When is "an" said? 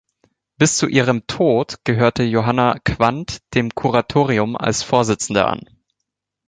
5.45-5.61